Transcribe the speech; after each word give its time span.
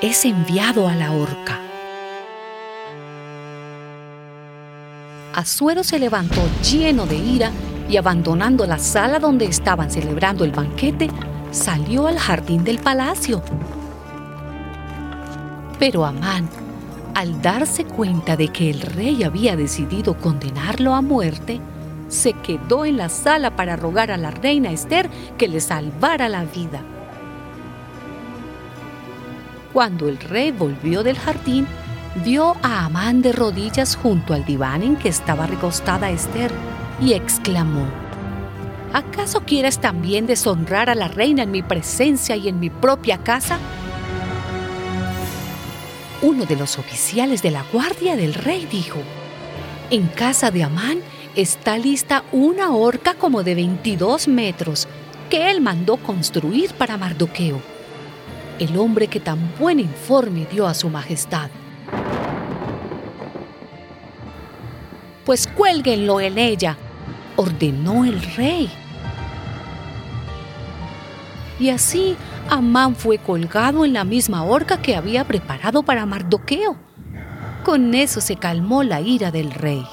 es 0.00 0.24
enviado 0.26 0.86
a 0.86 0.94
la 0.94 1.12
horca. 1.12 1.60
Asuero 5.34 5.82
se 5.82 5.98
levantó 5.98 6.42
lleno 6.62 7.06
de 7.06 7.16
ira 7.16 7.50
y 7.88 7.96
abandonando 7.96 8.66
la 8.66 8.78
sala 8.78 9.18
donde 9.18 9.46
estaban 9.46 9.90
celebrando 9.90 10.44
el 10.44 10.52
banquete, 10.52 11.08
salió 11.50 12.06
al 12.06 12.18
jardín 12.18 12.64
del 12.64 12.78
palacio. 12.78 13.42
Pero 15.78 16.04
Amán, 16.04 16.48
al 17.14 17.40
darse 17.40 17.84
cuenta 17.84 18.36
de 18.36 18.48
que 18.48 18.70
el 18.70 18.82
rey 18.82 19.22
había 19.24 19.56
decidido 19.56 20.18
condenarlo 20.18 20.94
a 20.94 21.00
muerte, 21.00 21.60
se 22.08 22.34
quedó 22.34 22.84
en 22.84 22.98
la 22.98 23.08
sala 23.08 23.56
para 23.56 23.76
rogar 23.76 24.10
a 24.10 24.18
la 24.18 24.30
reina 24.30 24.70
Esther 24.70 25.08
que 25.38 25.48
le 25.48 25.60
salvara 25.60 26.28
la 26.28 26.44
vida. 26.44 26.93
Cuando 29.74 30.08
el 30.08 30.18
rey 30.18 30.52
volvió 30.52 31.02
del 31.02 31.18
jardín, 31.18 31.66
vio 32.24 32.56
a 32.62 32.84
Amán 32.84 33.22
de 33.22 33.32
rodillas 33.32 33.96
junto 33.96 34.32
al 34.32 34.44
diván 34.44 34.84
en 34.84 34.94
que 34.94 35.08
estaba 35.08 35.48
recostada 35.48 36.12
Esther 36.12 36.52
y 37.00 37.12
exclamó, 37.14 37.84
¿acaso 38.92 39.40
quieres 39.40 39.80
también 39.80 40.28
deshonrar 40.28 40.90
a 40.90 40.94
la 40.94 41.08
reina 41.08 41.42
en 41.42 41.50
mi 41.50 41.64
presencia 41.64 42.36
y 42.36 42.48
en 42.48 42.60
mi 42.60 42.70
propia 42.70 43.18
casa? 43.18 43.58
Uno 46.22 46.46
de 46.46 46.54
los 46.54 46.78
oficiales 46.78 47.42
de 47.42 47.50
la 47.50 47.64
guardia 47.72 48.14
del 48.14 48.34
rey 48.34 48.68
dijo, 48.70 49.00
en 49.90 50.06
casa 50.06 50.52
de 50.52 50.62
Amán 50.62 51.00
está 51.34 51.78
lista 51.78 52.22
una 52.30 52.70
horca 52.70 53.14
como 53.14 53.42
de 53.42 53.56
22 53.56 54.28
metros 54.28 54.86
que 55.28 55.50
él 55.50 55.60
mandó 55.60 55.96
construir 55.96 56.72
para 56.74 56.96
Mardoqueo, 56.96 57.73
el 58.58 58.76
hombre 58.76 59.08
que 59.08 59.20
tan 59.20 59.52
buen 59.58 59.80
informe 59.80 60.46
dio 60.50 60.66
a 60.66 60.74
su 60.74 60.88
majestad. 60.88 61.50
Pues 65.24 65.46
cuélguenlo 65.46 66.20
en 66.20 66.38
ella, 66.38 66.76
ordenó 67.36 68.04
el 68.04 68.20
rey. 68.36 68.70
Y 71.58 71.70
así 71.70 72.16
Amán 72.50 72.94
fue 72.94 73.18
colgado 73.18 73.84
en 73.84 73.94
la 73.94 74.04
misma 74.04 74.44
horca 74.44 74.82
que 74.82 74.96
había 74.96 75.24
preparado 75.24 75.82
para 75.82 76.04
Mardoqueo. 76.04 76.76
Con 77.64 77.94
eso 77.94 78.20
se 78.20 78.36
calmó 78.36 78.82
la 78.82 79.00
ira 79.00 79.30
del 79.30 79.50
rey. 79.50 79.84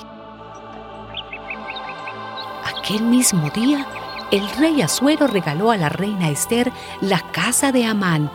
Aquel 2.77 3.03
mismo 3.03 3.49
día, 3.51 3.87
el 4.31 4.49
rey 4.57 4.81
Asuero 4.81 5.27
regaló 5.27 5.71
a 5.71 5.77
la 5.77 5.87
reina 5.87 6.29
Esther 6.29 6.71
la 6.99 7.19
casa 7.31 7.71
de 7.71 7.85
Amán, 7.85 8.29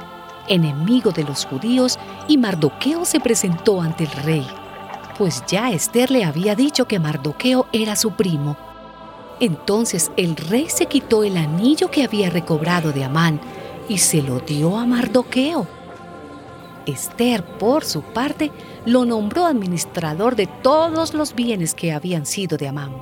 enemigo 0.49 1.11
de 1.11 1.25
los 1.25 1.45
judíos, 1.45 1.99
y 2.29 2.39
Mardoqueo 2.39 3.05
se 3.05 3.21
presentó 3.21 3.81
ante 3.81 4.05
el 4.05 4.11
rey, 4.11 4.47
pues 5.19 5.45
ya 5.47 5.71
Esther 5.71 6.11
le 6.11 6.25
había 6.25 6.55
dicho 6.55 6.87
que 6.87 6.99
Mardoqueo 6.99 7.67
era 7.73 7.97
su 7.97 8.13
primo. 8.13 8.57
Entonces 9.41 10.11
el 10.17 10.37
rey 10.37 10.69
se 10.69 10.87
quitó 10.87 11.25
el 11.25 11.37
anillo 11.37 11.91
que 11.91 12.05
había 12.05 12.31
recobrado 12.31 12.93
de 12.93 13.05
Amán 13.05 13.41
y 13.89 13.99
se 13.99 14.23
lo 14.23 14.41
dio 14.41 14.79
a 14.79 14.87
Mardoqueo. 14.87 15.67
Esther, 16.87 17.45
por 17.45 17.85
su 17.85 18.03
parte, 18.03 18.53
lo 18.85 19.05
nombró 19.05 19.45
administrador 19.45 20.37
de 20.37 20.47
todos 20.47 21.15
los 21.15 21.35
bienes 21.35 21.75
que 21.75 21.93
habían 21.93 22.27
sido 22.27 22.57
de 22.57 22.69
Amán. 22.69 22.93